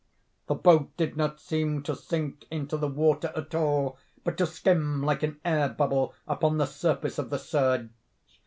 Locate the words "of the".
7.19-7.37